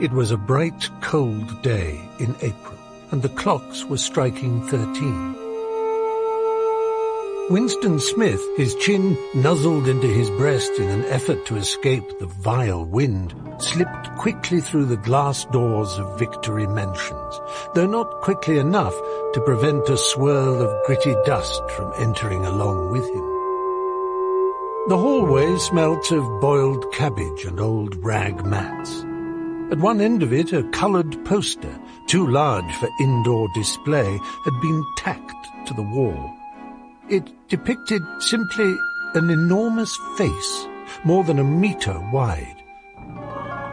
[0.00, 2.78] It was a bright, cold day in April,
[3.10, 5.34] and the clocks were striking thirteen.
[7.50, 12.84] Winston Smith, his chin nuzzled into his breast in an effort to escape the vile
[12.84, 17.40] wind, slipped quickly through the glass doors of Victory Mansions,
[17.74, 18.94] though not quickly enough
[19.32, 23.28] to prevent a swirl of gritty dust from entering along with him.
[24.90, 29.04] The hallway smelt of boiled cabbage and old rag mats.
[29.70, 34.82] At one end of it, a coloured poster, too large for indoor display, had been
[34.96, 36.32] tacked to the wall.
[37.10, 38.74] It depicted simply
[39.14, 40.66] an enormous face,
[41.04, 42.56] more than a metre wide.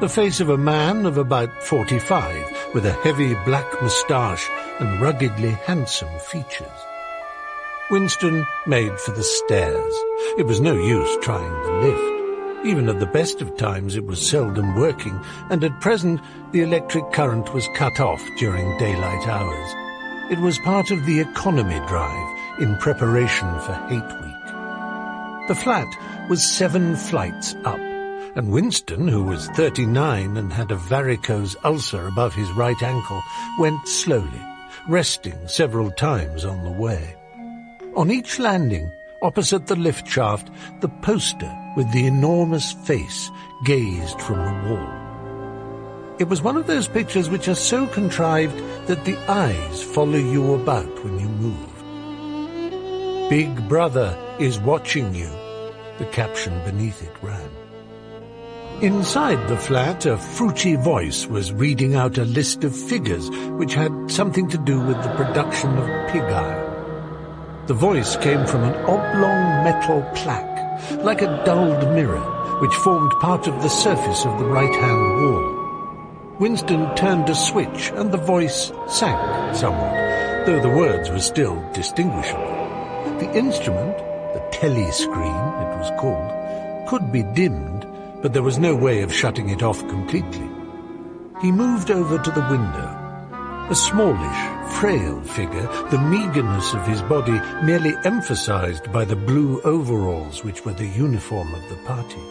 [0.01, 4.49] The face of a man of about forty-five, with a heavy black moustache
[4.79, 6.67] and ruggedly handsome features.
[7.89, 9.93] Winston made for the stairs.
[10.37, 12.14] It was no use trying the lift.
[12.65, 15.19] Even at the best of times it was seldom working,
[15.51, 16.19] and at present
[16.51, 20.31] the electric current was cut off during daylight hours.
[20.31, 25.47] It was part of the economy drive, in preparation for Hate Week.
[25.47, 25.87] The flat
[26.27, 27.79] was seven flights up,
[28.35, 33.21] and Winston, who was 39 and had a varicose ulcer above his right ankle,
[33.59, 34.41] went slowly,
[34.87, 37.15] resting several times on the way.
[37.95, 40.49] On each landing, opposite the lift shaft,
[40.81, 43.31] the poster with the enormous face
[43.63, 45.05] gazed from the wall.
[46.17, 50.53] It was one of those pictures which are so contrived that the eyes follow you
[50.53, 53.29] about when you move.
[53.29, 55.29] Big Brother is watching you,
[55.97, 57.49] the caption beneath it ran.
[58.81, 64.11] Inside the flat, a fruity voice was reading out a list of figures which had
[64.11, 67.67] something to do with the production of pig iron.
[67.67, 70.54] The voice came from an oblong metal plaque,
[71.03, 72.21] like a dulled mirror,
[72.61, 76.35] which formed part of the surface of the right-hand wall.
[76.39, 82.55] Winston turned a switch, and the voice sank somewhat, though the words were still distinguishable.
[83.19, 83.97] The instrument,
[84.33, 87.87] the telescreen it was called, could be dimmed,
[88.21, 90.49] but there was no way of shutting it off completely.
[91.41, 92.94] He moved over to the window.
[93.67, 100.43] A smallish, frail figure, the meagerness of his body merely emphasized by the blue overalls
[100.43, 102.21] which were the uniform of the party.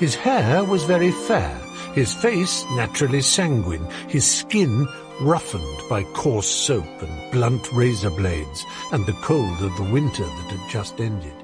[0.00, 1.56] His hair was very fair,
[1.94, 4.88] his face naturally sanguine, his skin
[5.20, 10.56] roughened by coarse soap and blunt razor blades and the cold of the winter that
[10.56, 11.34] had just ended.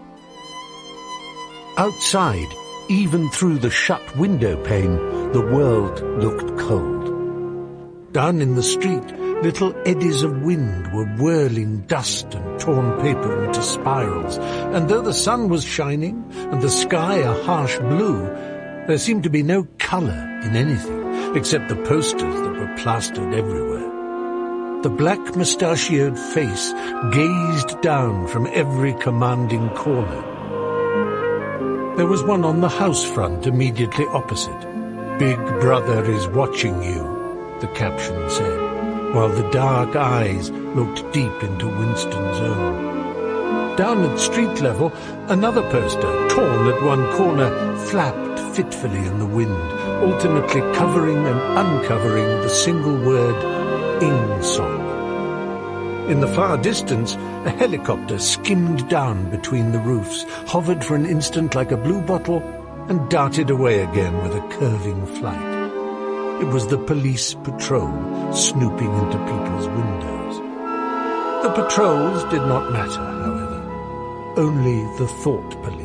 [1.77, 2.53] Outside,
[2.89, 4.97] even through the shut window pane,
[5.31, 6.98] the world looked cold.
[8.13, 9.05] Down in the street,
[9.43, 15.13] little eddies of wind were whirling dust and torn paper into spirals, and though the
[15.13, 18.25] sun was shining and the sky a harsh blue,
[18.87, 23.87] there seemed to be no colour in anything, except the posters that were plastered everywhere.
[24.83, 26.73] The black mustachioed face
[27.13, 30.23] gazed down from every commanding corner.
[31.97, 34.61] There was one on the house front immediately opposite.
[35.19, 37.18] Big Brother is watching you,
[37.61, 43.77] the caption said, while the dark eyes looked deep into Winston's own.
[43.77, 44.93] Down at street level,
[45.29, 52.27] another poster, torn at one corner, flapped fitfully in the wind, alternately covering and uncovering
[52.43, 53.37] the single word
[54.03, 54.89] Ingsoc.
[56.11, 57.15] In the far distance,
[57.45, 62.43] a helicopter skimmed down between the roofs, hovered for an instant like a blue bottle,
[62.89, 65.48] and darted away again with a curving flight.
[66.41, 67.93] It was the police patrol
[68.33, 70.37] snooping into people's windows.
[71.43, 74.35] The patrols did not matter, however.
[74.37, 75.78] Only the thought police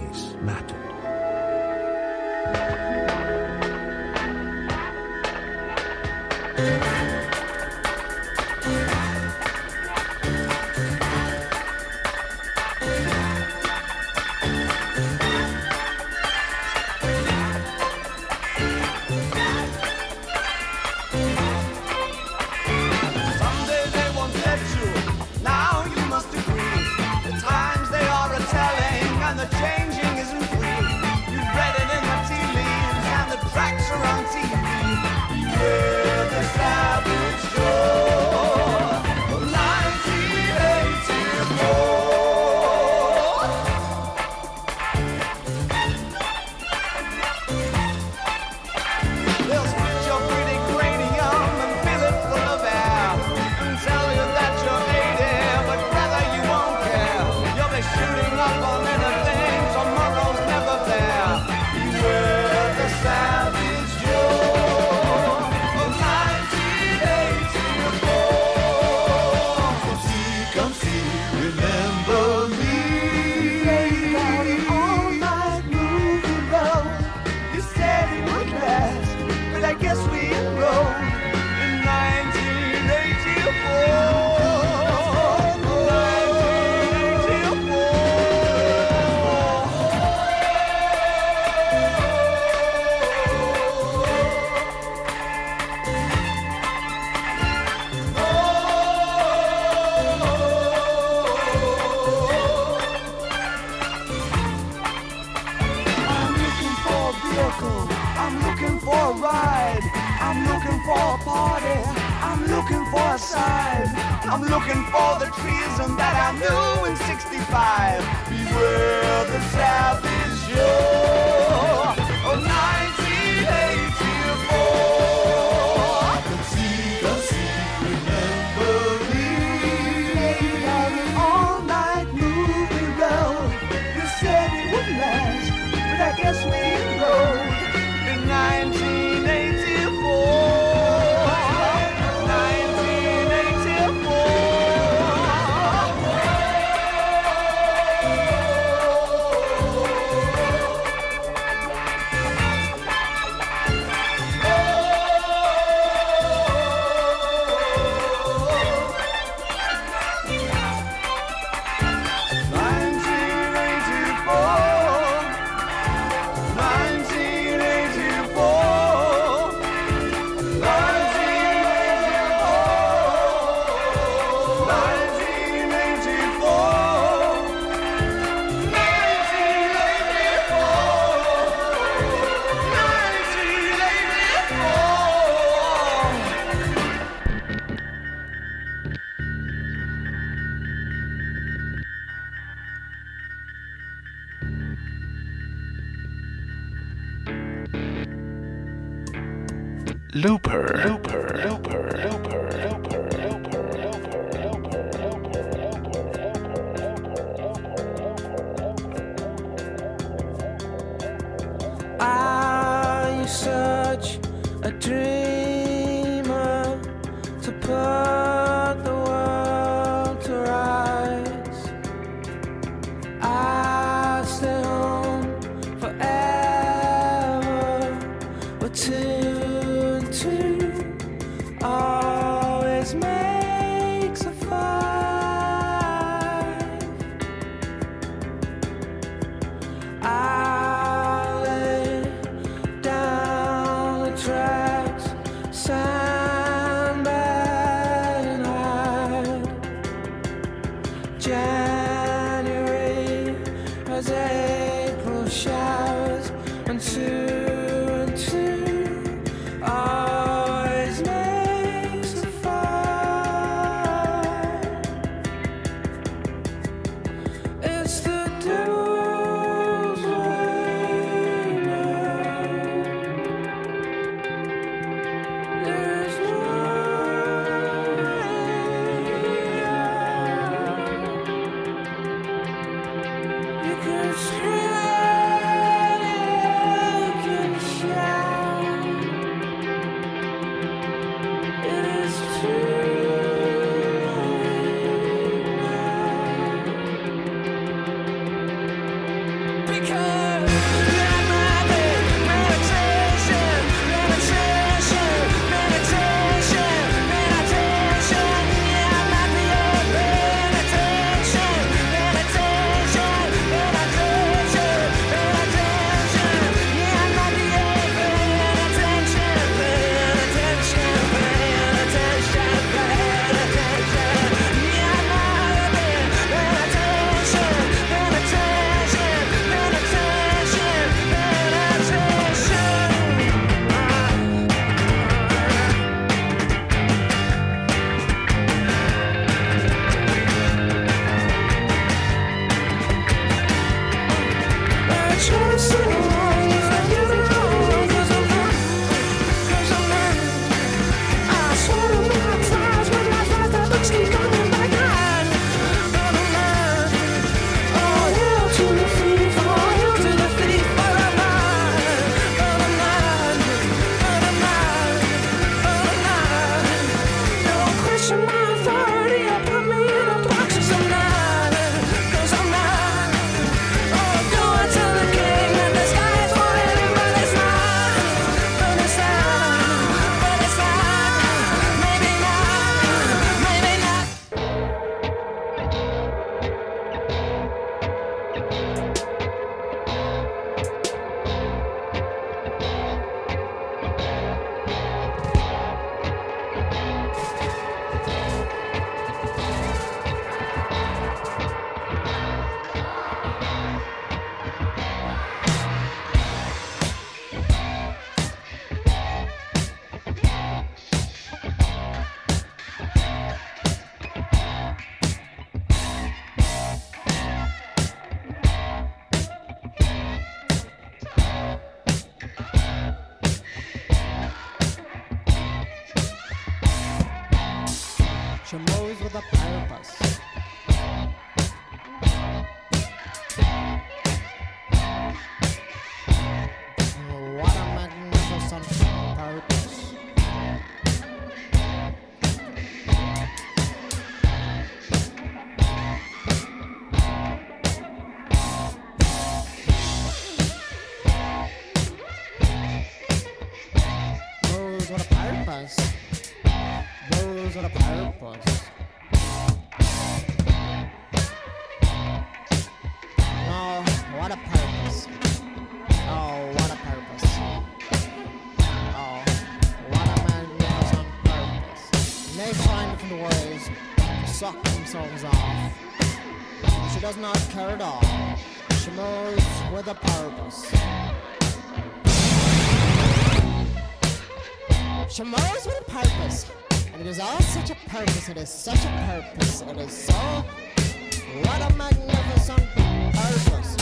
[487.04, 488.30] It is all such a purpose.
[488.30, 490.14] It is such a purpose it is so.
[490.14, 492.66] What a magnificent
[493.14, 493.76] purpose.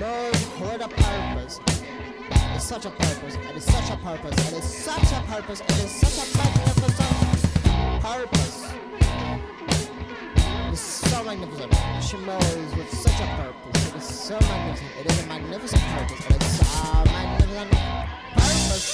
[0.00, 1.60] Lord, what a purpose.
[2.30, 3.34] It is such a purpose.
[3.34, 4.50] It is such a purpose.
[4.50, 5.60] It is such a purpose.
[5.60, 8.89] It is such a magnificent purpose.
[11.10, 11.74] It is so magnificent.
[12.04, 13.88] She moves with such a purpose.
[13.88, 14.90] It is so magnificent.
[15.00, 16.26] It is a magnificent purpose.
[16.30, 17.70] It is a magnificent
[18.38, 18.86] purpose.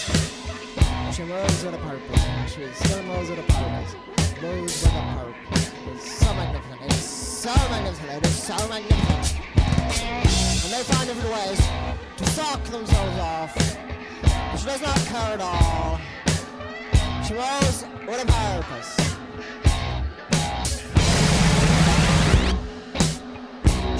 [1.14, 2.24] She moves with a purpose.
[2.54, 3.92] She still with a purpose.
[4.40, 5.72] Moves with a purpose.
[5.92, 6.80] It's so magnificent.
[6.86, 8.10] It's so magnificent.
[8.10, 9.40] It is so magnificent.
[10.64, 11.60] And they find different ways
[12.16, 13.54] to suck themselves off.
[14.22, 16.00] But she does not care at all.
[17.26, 19.15] She moves with a purpose.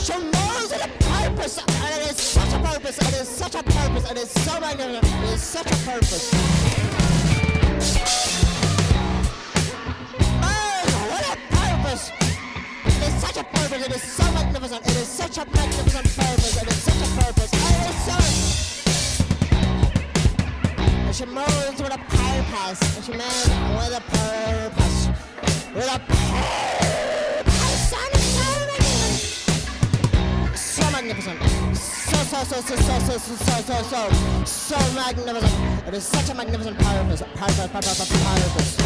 [0.07, 3.63] She with a purpose, and it is such a purpose, and it is such a
[3.65, 6.31] purpose, and it is so magnificent, it is such a purpose.
[10.45, 12.13] Oh, what a purpose!
[12.85, 13.85] It is such a purpose.
[13.85, 14.87] It is so magnificent.
[14.87, 16.63] It is such a magnificent purpose.
[16.63, 17.51] It is such a purpose.
[17.53, 18.17] It is so.
[21.13, 22.81] She moves with a purpose.
[23.05, 25.09] She moves with a purpose.
[25.75, 26.17] With a purpose.
[31.07, 31.77] Magnificent.
[31.77, 35.87] So, so, so, so, so, so, so, so, so, so, so magnificent.
[35.87, 37.23] It is such a magnificent purpose.
[37.23, 38.79] Purpose, purpose, purpose.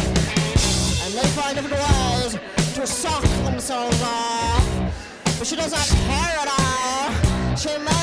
[1.03, 2.37] And they find different ways
[2.75, 5.35] to suck themselves off.
[5.39, 7.55] But she does not care at all.
[7.55, 8.00] She moves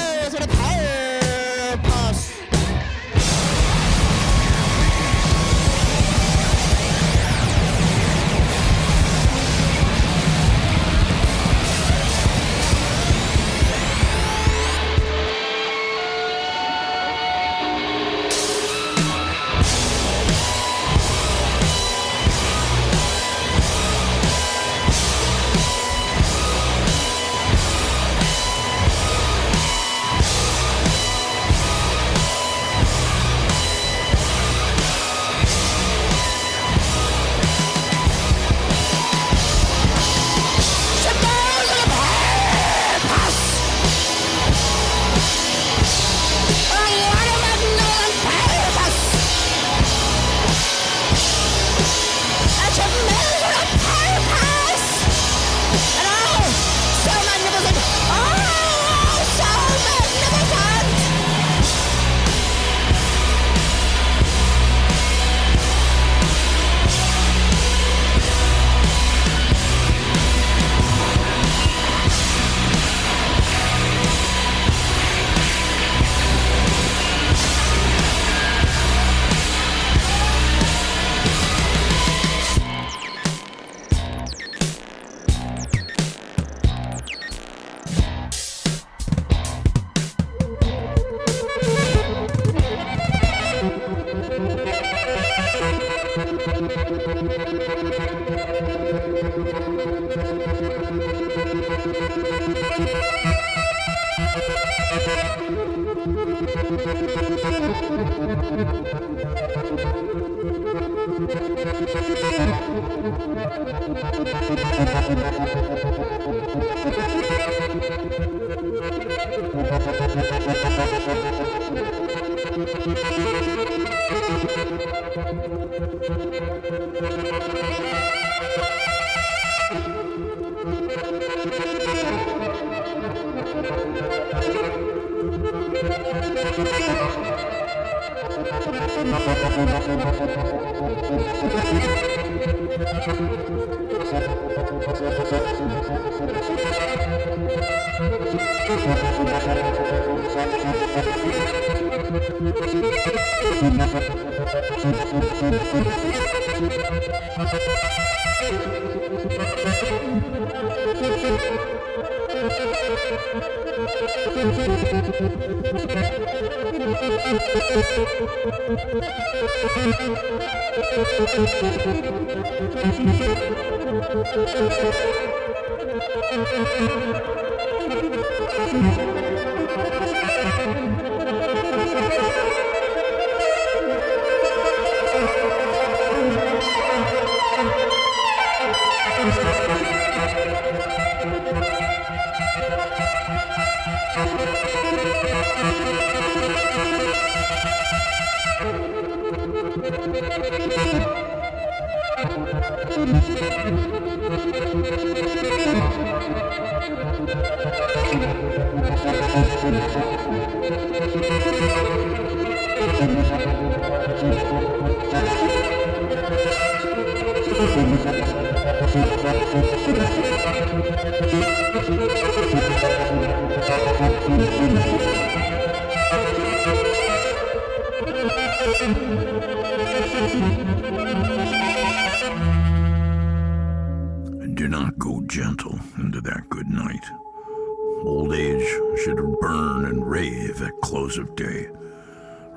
[240.09, 241.69] rave at close of day.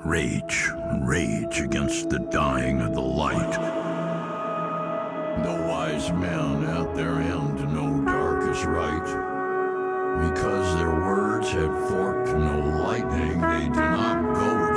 [0.06, 0.70] Rage,
[1.02, 3.52] rage against the dying of the light.
[5.44, 9.04] The wise men at their end know dark is right.
[10.30, 14.71] Because their words had forked no lightning, they do not go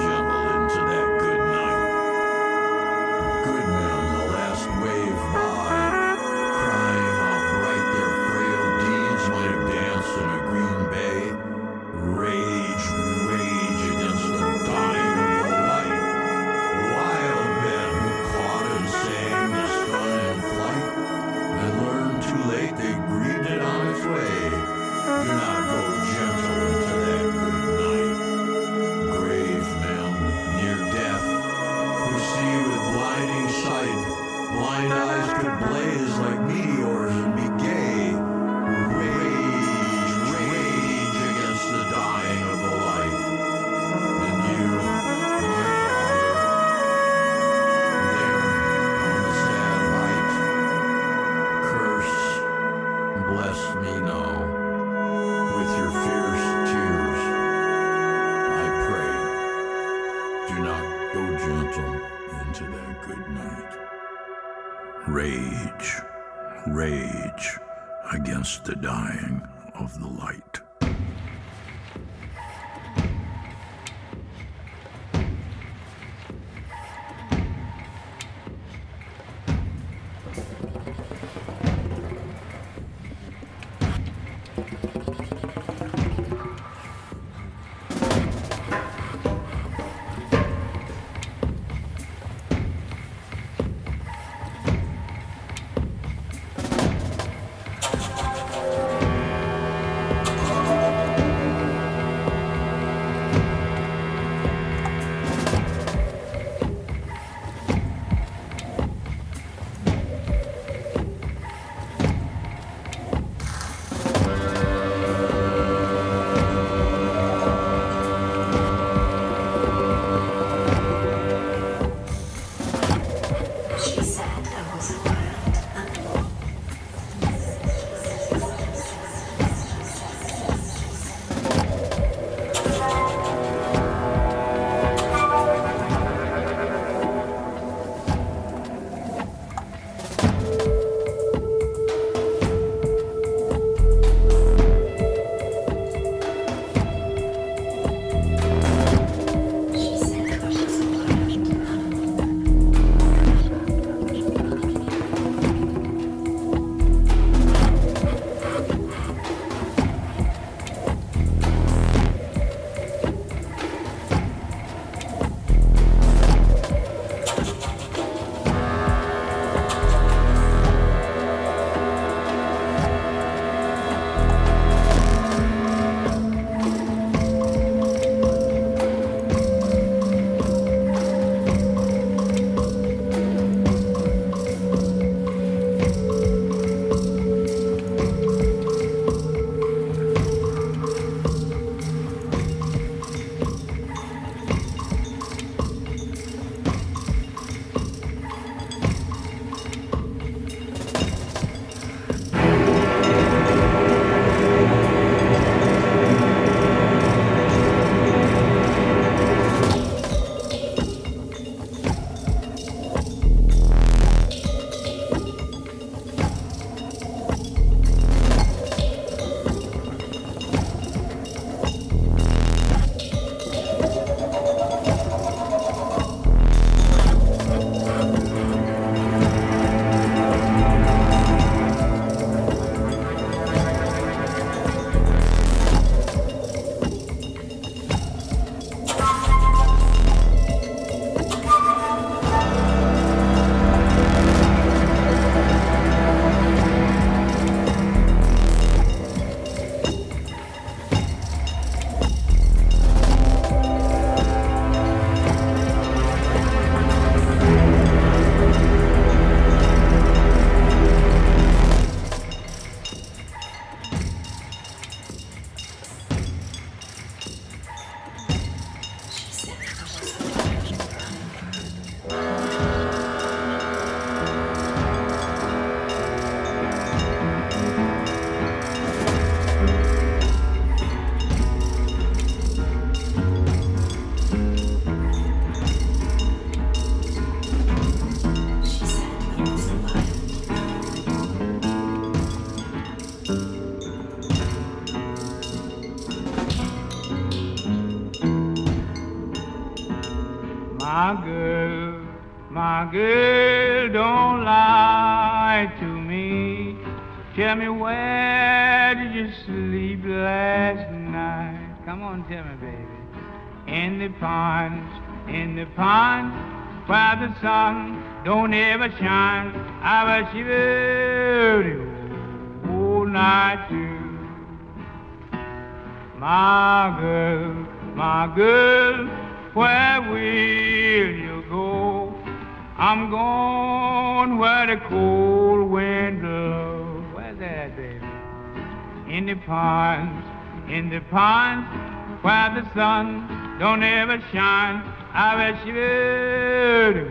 [342.75, 344.83] sun don't ever shine.
[345.13, 347.07] I was shivering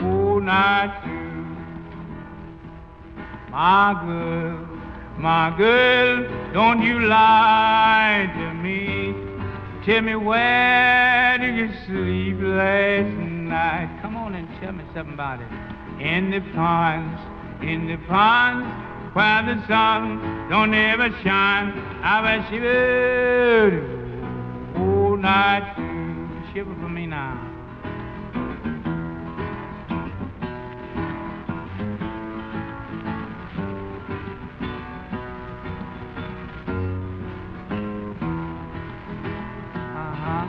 [0.00, 1.20] all night too.
[3.50, 4.66] My girl,
[5.18, 9.14] my girl, don't you lie to me.
[9.84, 13.98] Tell me where did you sleep last night?
[14.00, 15.48] Come on and tell me something about it.
[16.02, 17.20] In the ponds,
[17.60, 18.66] in the ponds,
[19.14, 21.72] where the sun don't ever shine.
[22.02, 23.99] I was shivering all
[25.20, 25.74] night.
[26.54, 27.46] Shiver for me now.
[39.94, 40.46] Uh-huh.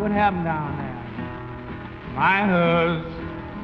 [0.00, 1.00] what happened down there.
[2.14, 3.09] My husband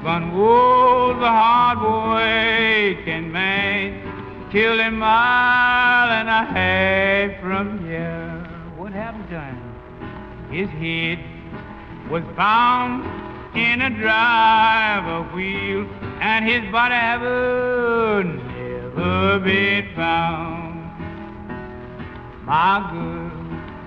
[0.07, 8.47] was the hard working man, killed a mile and a half from here.
[8.77, 9.59] What happened to him?
[10.51, 11.19] His head
[12.09, 13.05] was found
[13.57, 15.88] in a driver wheel,
[16.21, 20.77] and his body ever never been found.
[22.45, 23.47] My good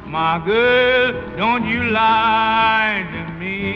[0.09, 3.68] my girl, don't you lie to me.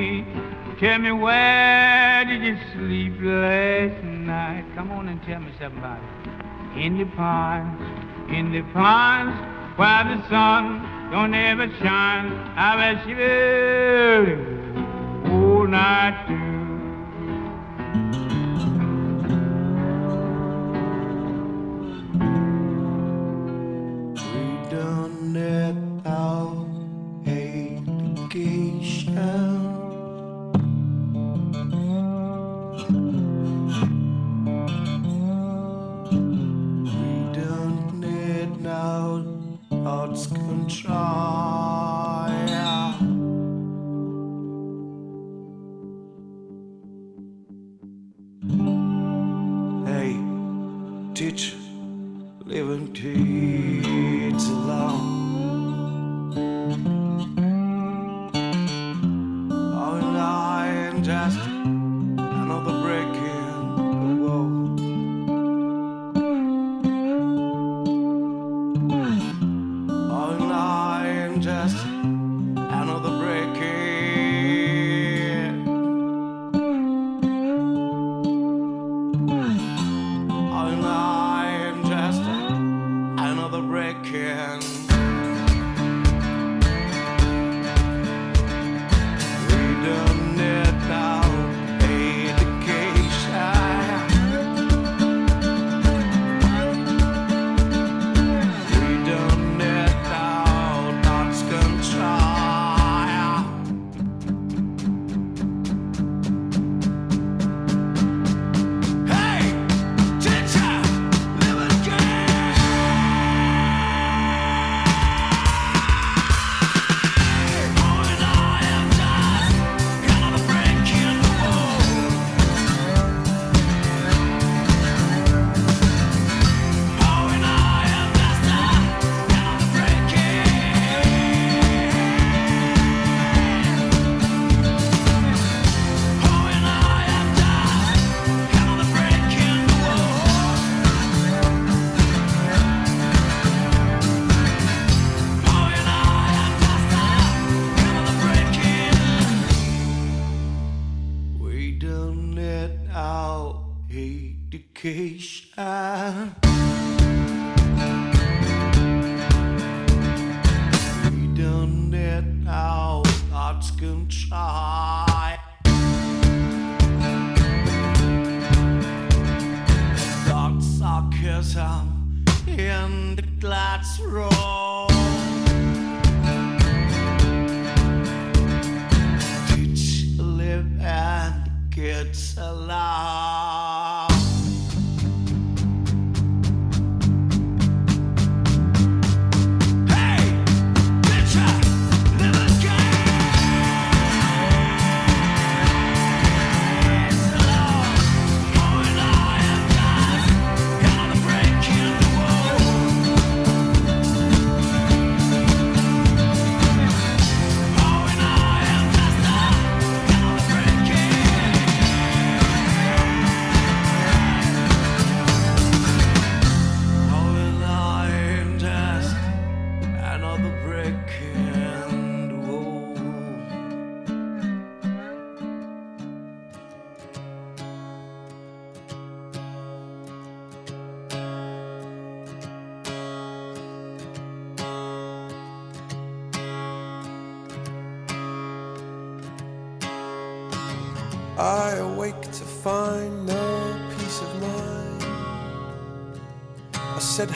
[0.80, 4.66] Tell me where did you sleep last night?
[4.76, 6.02] Come on and tell me somebody.
[6.76, 7.80] In the pines,
[8.30, 9.36] in the pines,
[9.78, 10.82] where the sun
[11.12, 12.34] don't ever shine.
[12.58, 14.36] I bet you do
[15.32, 16.44] all night through.
[24.72, 25.76] done that
[26.10, 26.66] out,
[27.28, 29.53] education.
[40.74, 40.90] Hey,
[51.14, 51.54] teach
[52.46, 53.63] living tea.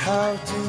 [0.08, 0.67] how to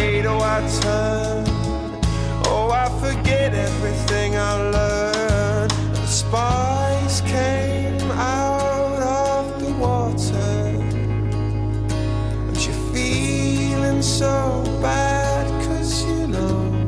[0.00, 1.44] Oh, I turn?
[2.46, 5.70] Oh, I forget everything I learned.
[5.70, 10.72] The spice came out of the water,
[12.46, 16.86] but you're feeling so bad, cause you know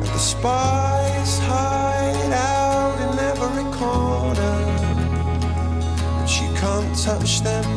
[0.00, 4.56] that the spice hide out in every corner,
[6.18, 7.71] but you can't touch them.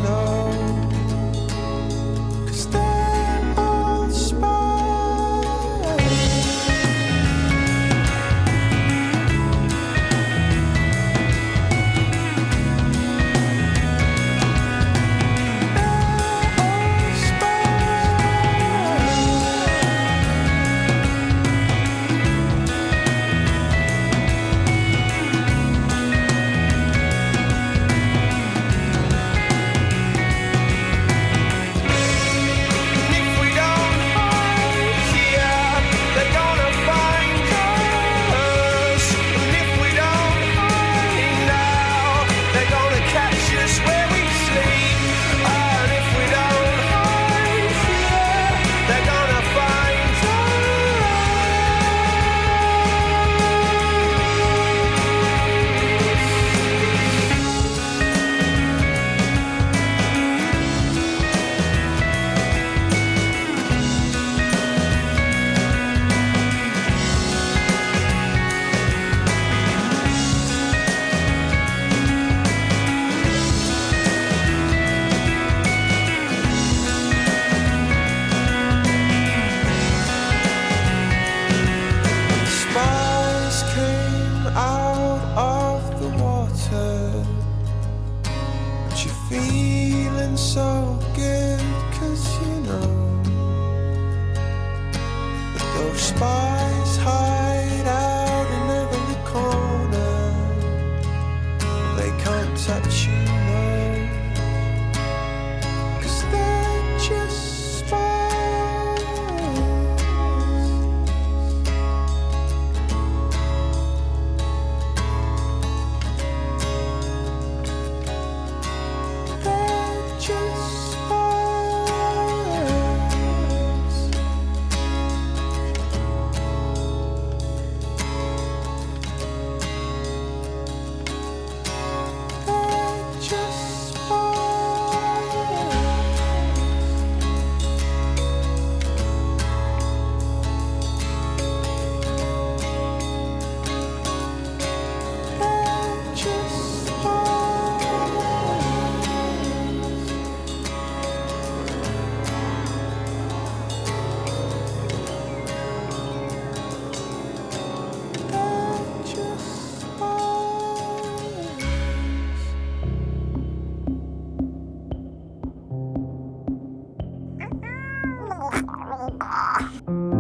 [169.06, 170.15] 먹어.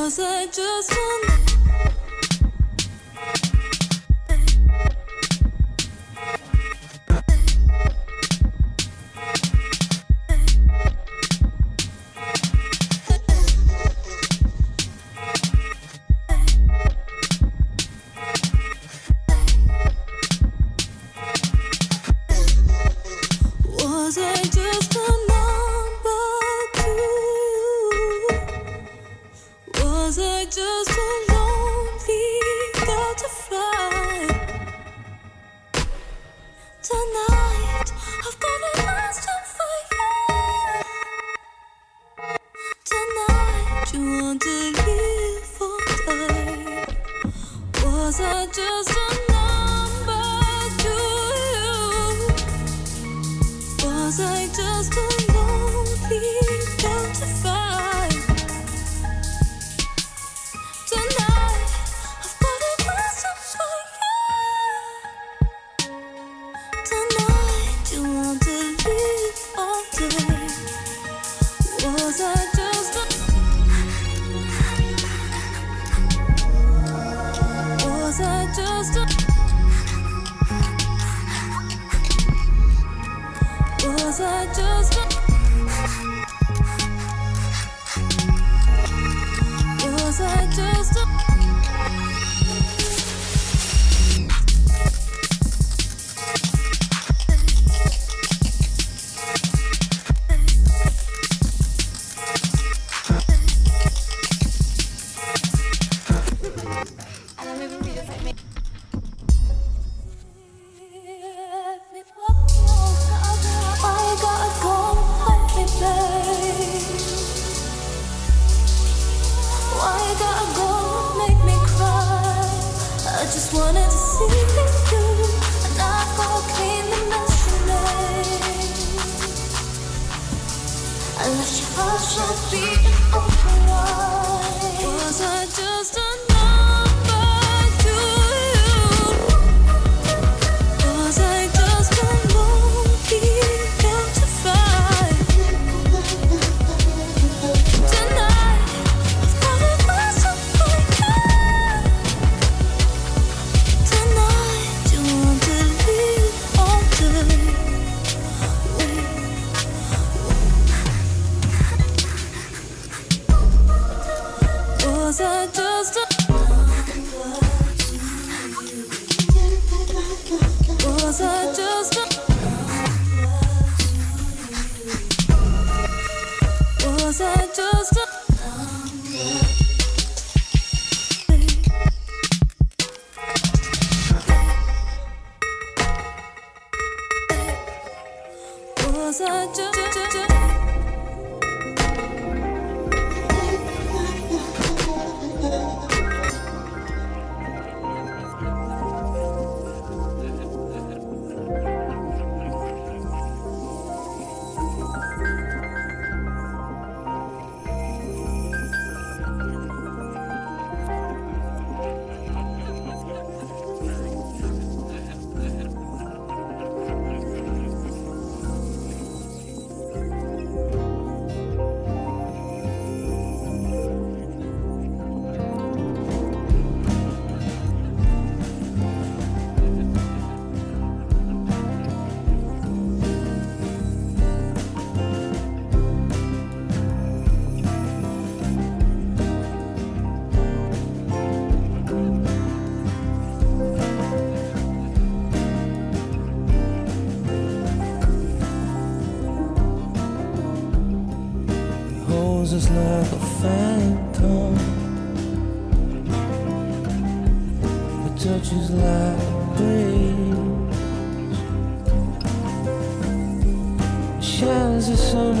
[0.00, 1.39] Cause I just want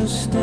[0.06, 0.39] stay.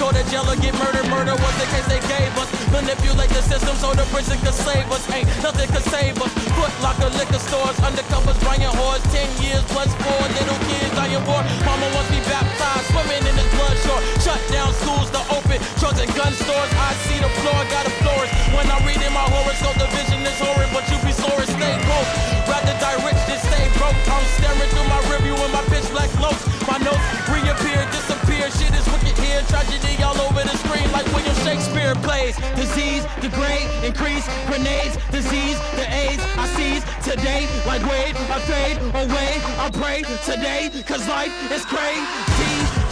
[0.00, 1.06] Go to jail or get murdered.
[1.08, 2.48] Murder was the case they gave us.
[2.72, 5.04] Manipulate the system so the prison could save us.
[5.12, 6.32] Ain't nothing could save us.
[6.56, 9.02] Foot locker, liquor stores, undercovers, buying whores.
[9.12, 11.42] Ten years plus four little kids dying war.
[11.64, 14.02] Mama wants me baptized, swimming in his blood shore.
[14.24, 15.60] Shut down schools to open
[16.06, 16.70] and gun stores.
[16.76, 18.32] I see the floor, got a florist.
[18.52, 21.48] When I read in my horoscope, the vision is horrid, but you be sore and
[21.48, 22.10] stay broke.
[22.48, 23.96] Rather die rich than stay broke.
[24.10, 26.42] I'm staring through my review with my pitch black loafs.
[26.68, 27.00] My notes
[27.30, 27.75] reappear,
[28.46, 28.66] disappear.
[28.66, 29.42] Shit is wicked here.
[29.48, 32.36] Tragedy all over the screen like William Shakespeare plays.
[32.54, 37.46] Disease, degrade, increase, grenades, disease, the AIDS I seize today.
[37.66, 39.40] Like wait, I fade away.
[39.58, 42.02] I pray today, cause life is crazy.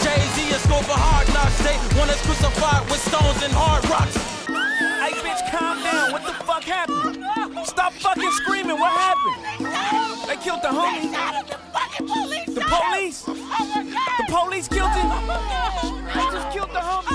[0.03, 1.59] Jay-Z is scope for hard knocks.
[1.65, 4.17] They want us crucified with stones and hard rocks.
[5.01, 6.13] Hey, bitch, calm down.
[6.13, 7.25] What the fuck happened?
[7.67, 8.79] Stop fucking screaming.
[8.79, 10.29] What happened?
[10.29, 11.11] They killed the homie.
[11.49, 12.55] The fucking police.
[12.55, 13.84] The police oh,
[14.69, 15.09] killed him.
[16.15, 17.14] They just killed the homie,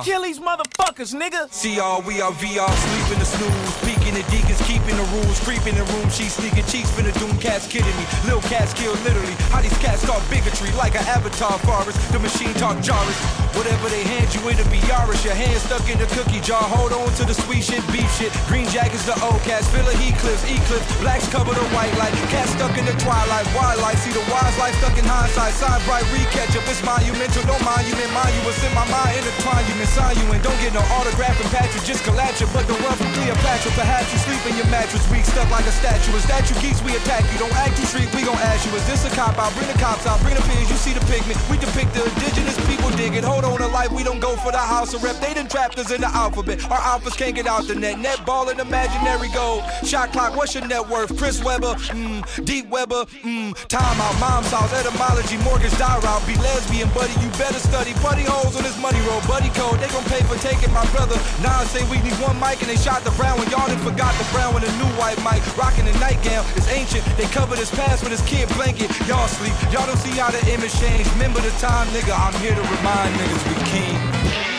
[0.00, 0.10] chopper.
[0.10, 1.50] Kill these motherfuckers, nigga.
[1.52, 3.72] See all we are VR, sleeping the snooze.
[3.84, 5.38] Peeking the deacons, keeping the rules.
[5.40, 8.04] Creeping the room, sheets sneaking cheeks, finna doom cats kidding me.
[8.26, 9.34] Lil cats kill literally.
[9.52, 11.98] How these cats talk bigotry like an avatar forest.
[12.12, 13.18] The machine talk Jarvis.
[13.56, 15.24] Whatever they hand you, it'll be Yarish.
[15.24, 16.62] Your hand stuck in the cookie jar.
[16.62, 18.32] Hold on to the sweet shit, beef shit.
[18.46, 19.68] Green jackets, the old cats.
[19.68, 20.86] Filler heat clips, eclipse.
[21.00, 22.14] Blacks cover the white light.
[22.30, 23.46] Cats stuck in the twilight.
[23.54, 25.52] Wildlife, see the wise life stuck in hindsight.
[25.54, 26.64] Side bright, recatch up.
[26.70, 28.10] It's monumental, no monument.
[28.14, 31.34] Mind you, what's in my mind, intertwine you, sign you, and don't get no autograph
[31.42, 31.82] and patch you.
[31.82, 33.74] Just collapse you, but the one from Cleopatra.
[33.74, 36.14] Perhaps you sleep in your mattress, weak, stuck like a statue.
[36.14, 36.78] Is that you geeks?
[36.86, 37.38] We attack you.
[37.42, 38.72] Don't act too street, we gon' ask you.
[38.78, 39.50] Is this a cop out?
[39.58, 40.70] Bring the cops out, bring the pigs.
[40.70, 41.36] You see the pigment.
[41.50, 43.24] We depict the indigenous people dig it.
[43.24, 45.16] Hold on to life, we don't go for the house of rep.
[45.18, 46.62] They done trapped us in the alphabet.
[46.70, 47.98] Our alphas can't get out the net.
[47.98, 49.62] Net ball and imaginary goal.
[49.84, 51.16] Shot clock, what's your net worth?
[51.18, 56.26] Chris Webber, mmm, Deep Webber, mmm, time out, mom's house, etymology, mortgage, die route.
[56.26, 57.92] Be lesbian, buddy, you better study.
[58.02, 59.79] Buddy holes on this money roll, buddy code.
[59.80, 61.16] They gon' pay for taking my brother.
[61.40, 63.48] Now say we need one mic and they shot the brown one.
[63.48, 65.40] Y'all done forgot the brown with a new white mic.
[65.56, 67.02] Rocking the nightgown, it's ancient.
[67.16, 68.92] They covered his past with his kid blanket.
[69.08, 71.10] Y'all sleep, y'all don't see how the image changed.
[71.16, 74.49] Remember the time, nigga, I'm here to remind niggas we king.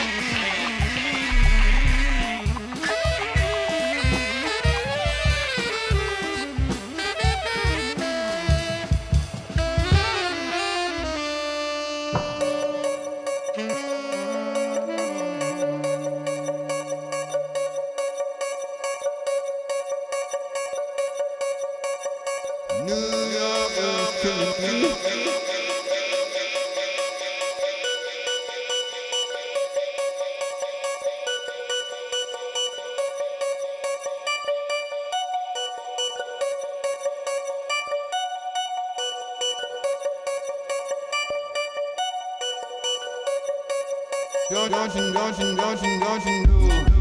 [44.51, 47.00] Don't, don't you, don't you, don't you, don't you know?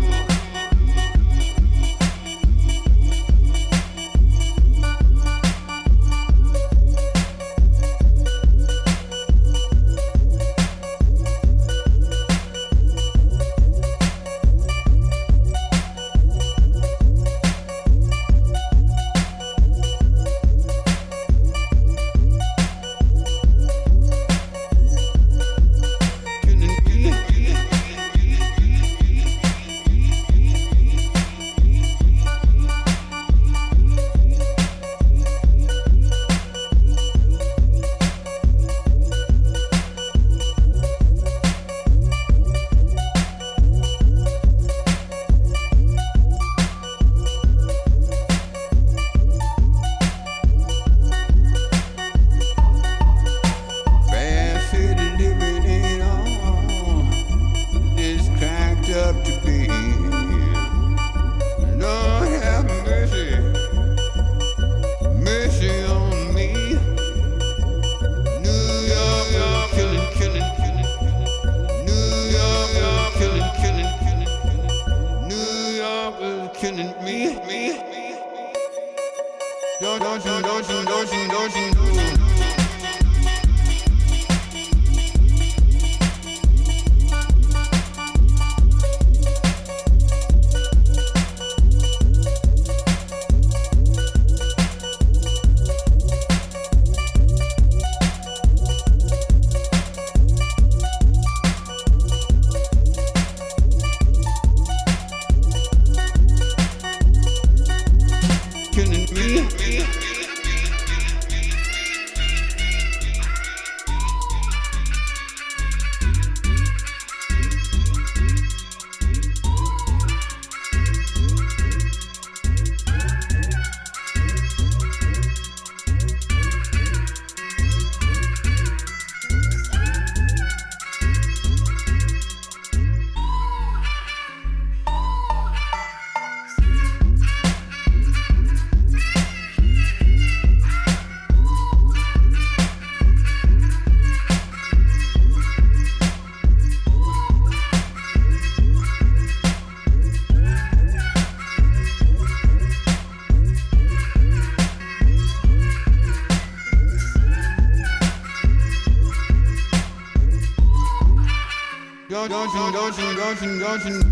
[163.40, 164.09] Don't you,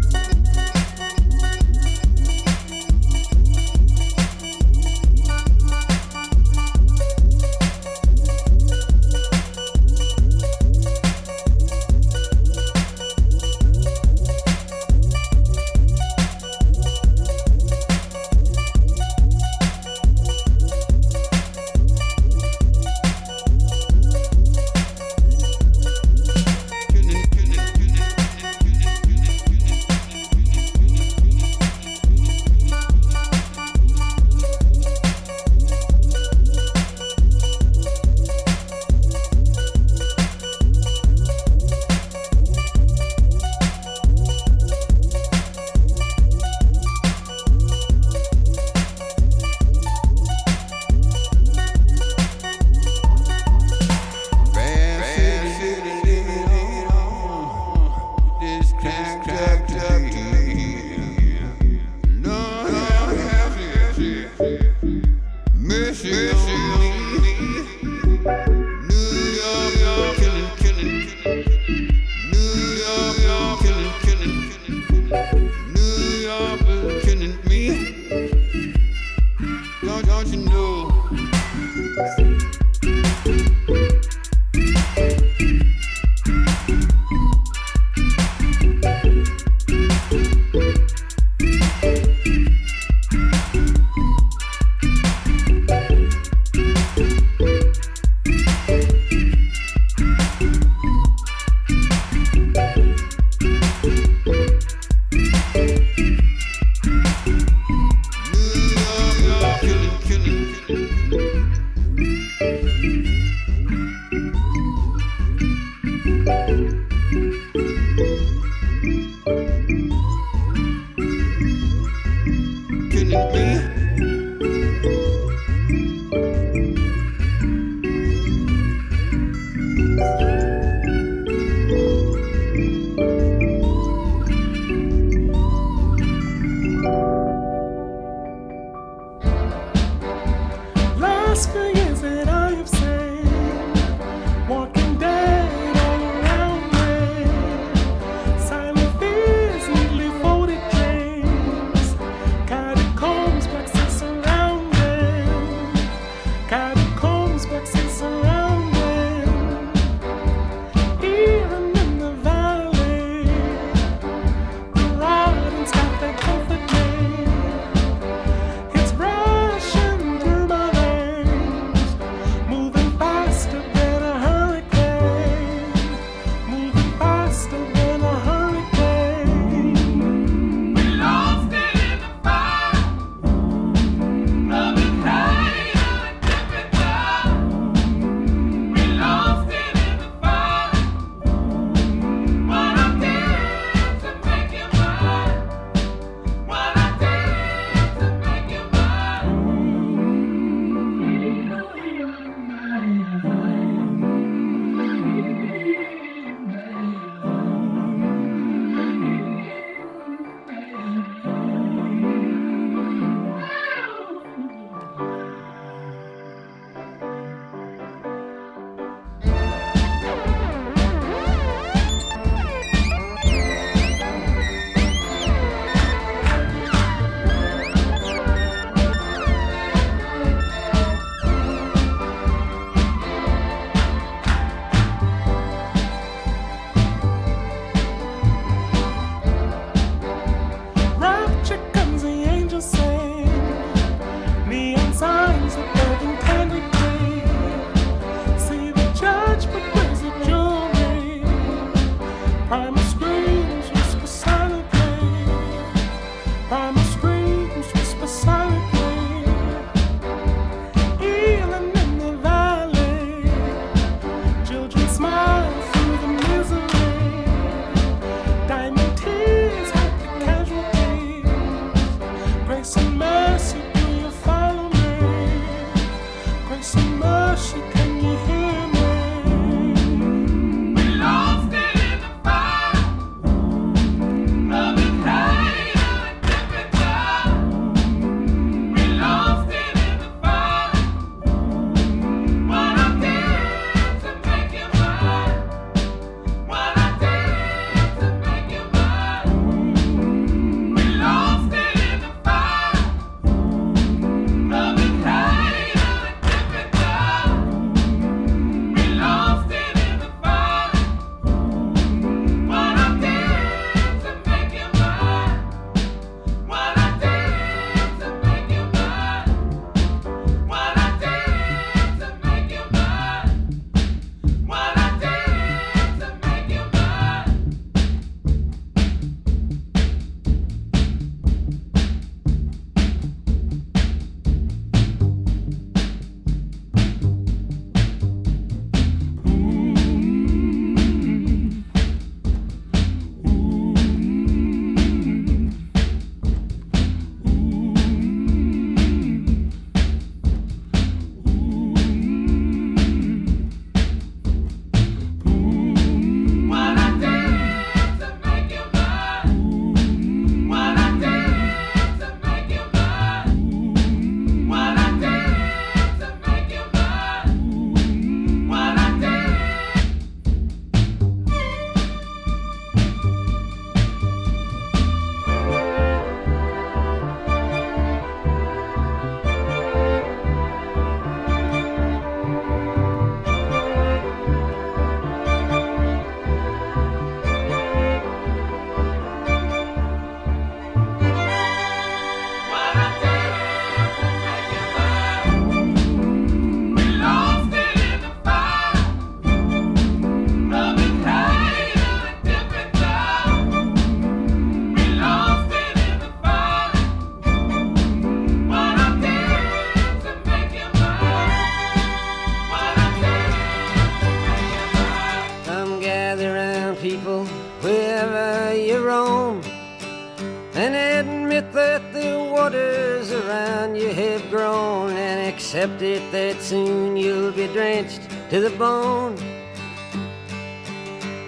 [428.31, 429.16] to the bone.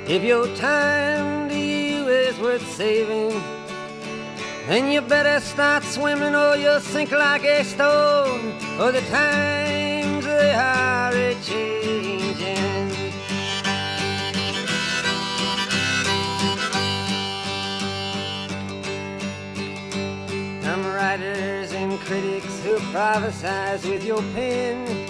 [0.06, 3.40] If your time to you is worth saving,
[4.66, 8.52] then you better start swimming or you'll sink like a stone.
[8.76, 12.90] For the times they are a changing.
[20.62, 25.09] Some writers and critics who prophesize with your pen.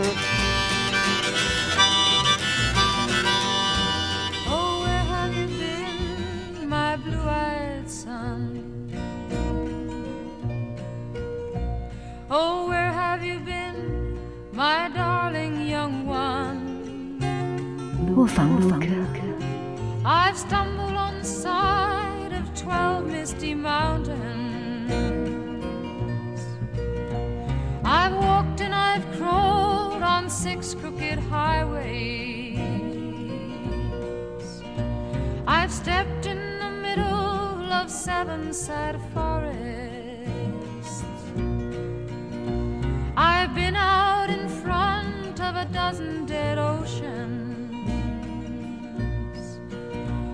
[12.33, 14.17] Oh, where have you been,
[14.53, 17.19] my darling young one?
[20.05, 24.89] I've stumbled on the side of twelve misty mountains.
[27.83, 32.59] I've walked and I've crawled on six crooked highways.
[35.45, 39.90] I've stepped in the middle of seven sad forests.
[43.41, 47.71] I've been out in front of a dozen dead oceans.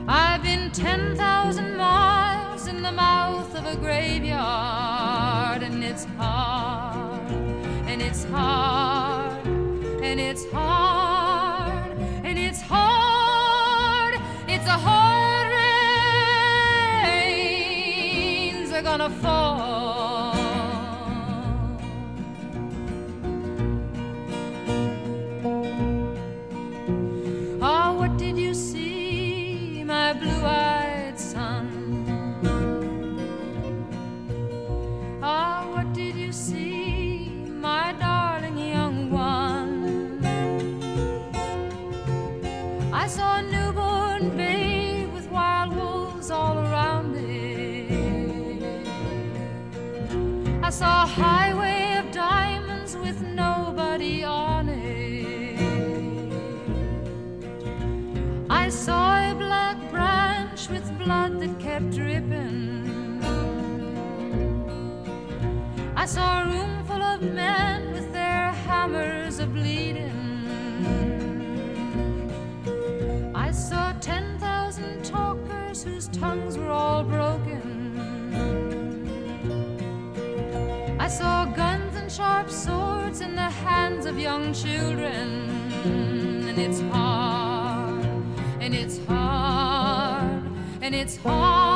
[0.09, 7.31] I've been 10,000 miles in the mouth of a graveyard, and it's hard,
[7.87, 9.47] and it's hard,
[10.03, 14.15] and it's hard, and it's hard,
[14.49, 15.47] it's a hard
[17.13, 19.86] rains are gonna fall.
[90.87, 91.66] And it's hard,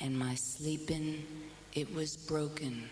[0.00, 1.24] and my sleeping
[1.74, 2.88] it was broken,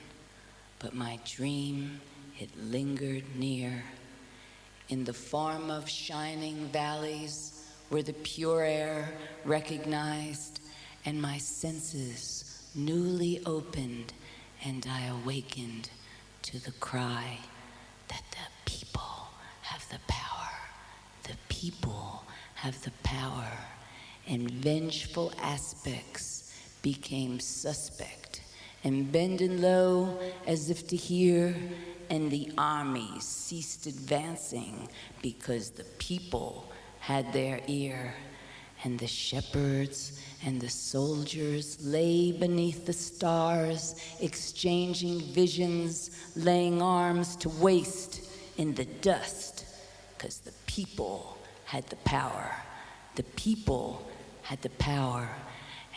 [0.78, 2.00] but my dream
[2.38, 3.84] it lingered near.
[4.88, 9.08] In the form of shining valleys where the pure air
[9.44, 10.60] recognized,
[11.04, 14.12] and my senses newly opened,
[14.64, 15.90] and I awakened
[16.42, 17.38] to the cry
[18.08, 19.28] that the people
[19.62, 20.50] have the power.
[21.24, 22.24] The people
[22.54, 23.50] have the power,
[24.26, 26.41] and vengeful aspects
[26.82, 28.42] became suspect,
[28.84, 31.54] and bending low as if to hear,
[32.10, 34.88] and the armies ceased advancing
[35.22, 38.14] because the people had their ear.
[38.84, 47.48] And the shepherds and the soldiers lay beneath the stars, exchanging visions, laying arms to
[47.48, 48.28] waste
[48.58, 49.64] in the dust,
[50.18, 52.50] because the people had the power.
[53.14, 54.04] The people
[54.42, 55.28] had the power.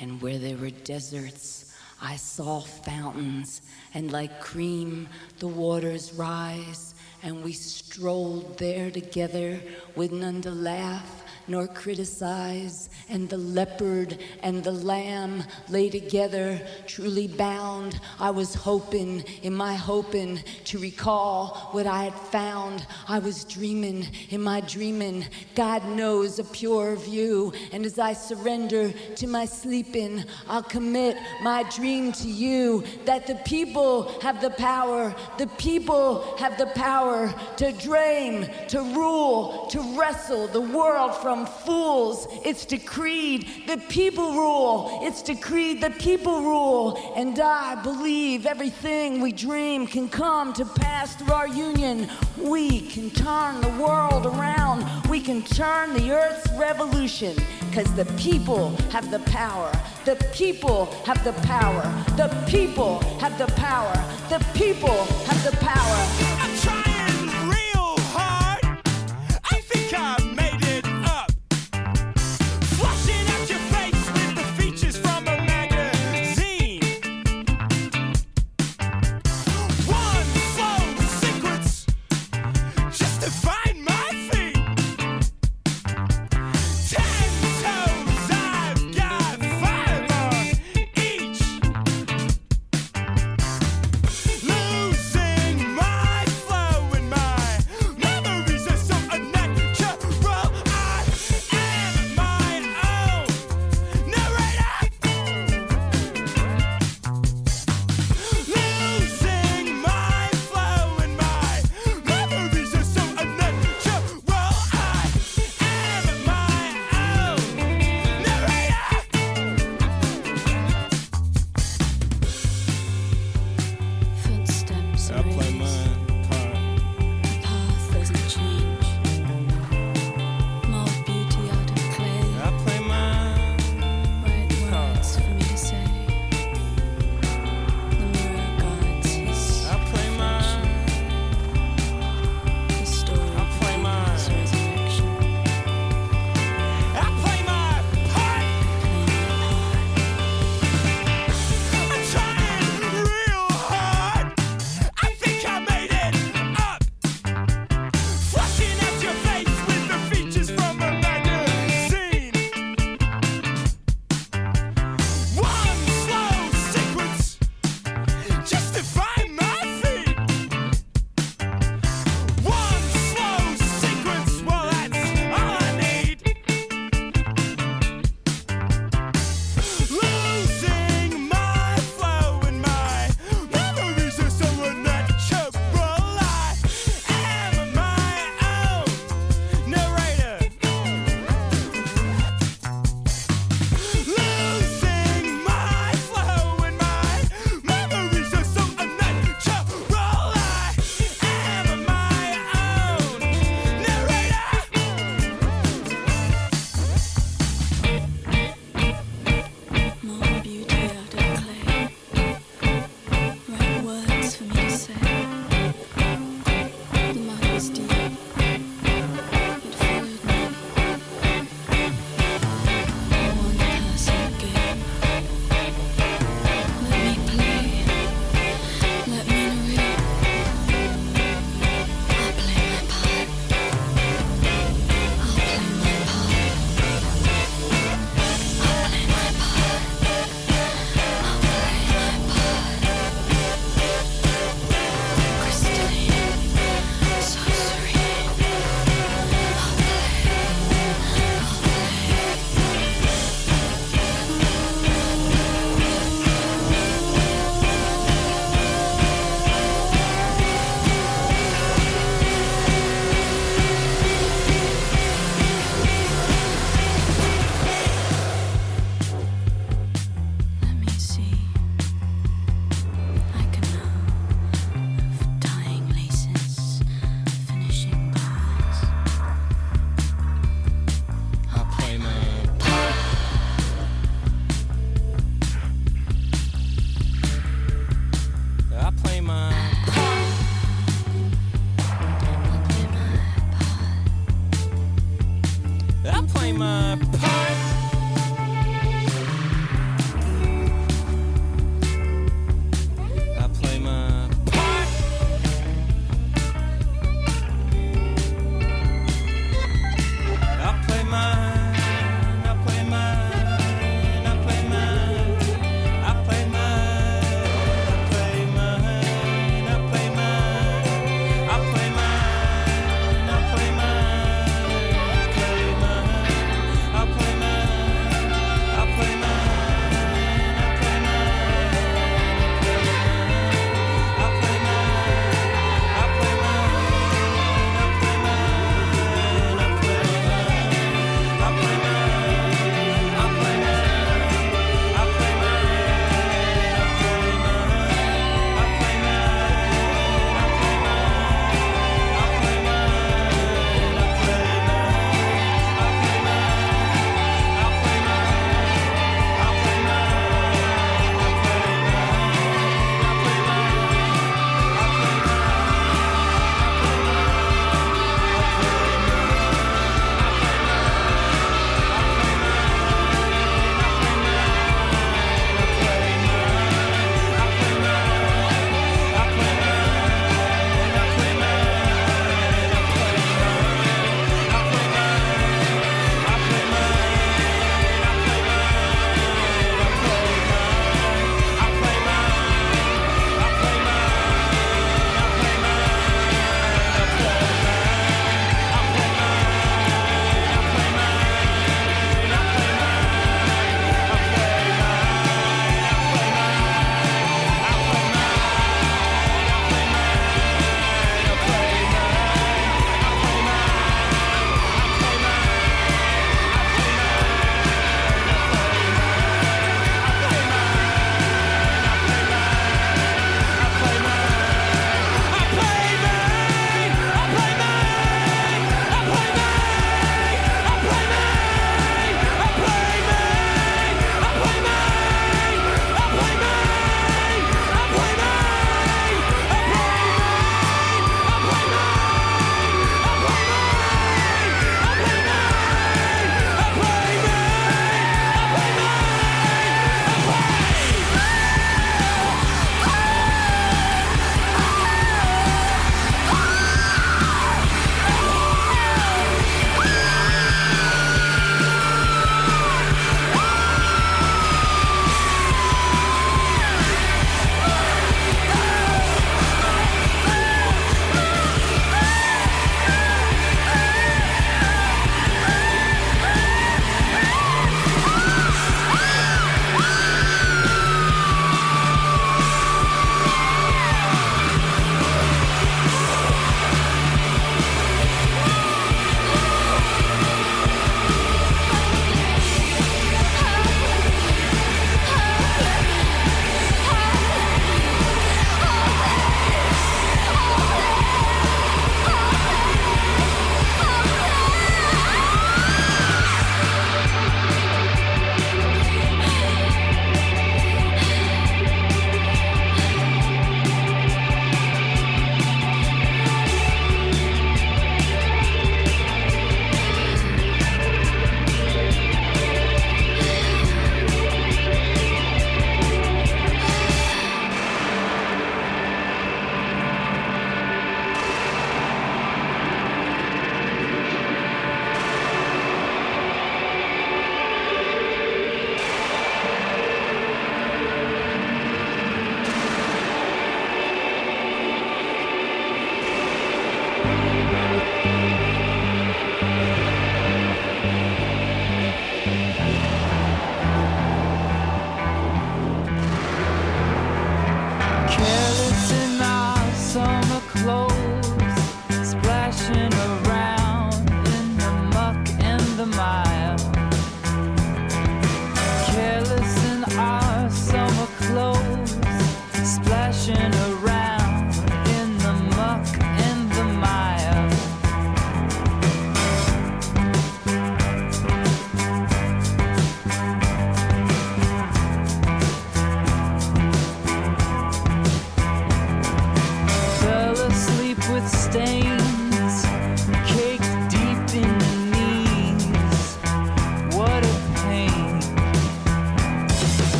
[0.00, 3.62] And where there were deserts, I saw fountains,
[3.94, 5.08] and like cream,
[5.38, 6.94] the waters rise.
[7.22, 9.60] And we strolled there together
[9.94, 12.88] with none to laugh nor criticize.
[13.08, 18.00] And the leopard and the lamb lay together, truly bound.
[18.18, 22.86] I was hoping, in my hoping, to recall what I had found.
[23.08, 27.52] I was dreaming, in my dreaming, God knows a pure view.
[27.72, 33.36] And as I surrender to my sleeping, I'll commit my dream to you that the
[33.36, 40.46] people have the power, the people have the power to dream, to rule, to wrestle
[40.48, 42.28] the world from fools.
[42.44, 45.00] It's decreed the people rule.
[45.02, 47.14] It's decreed the people rule.
[47.16, 52.08] And I believe everything we dream can come to pass through our union.
[52.38, 54.84] We can turn the world around.
[55.08, 57.34] We can turn the earth's revolution.
[57.68, 59.72] Because the people have the power.
[60.04, 61.82] The people have the power.
[62.16, 63.94] The people have the power.
[64.28, 66.83] The people have the power.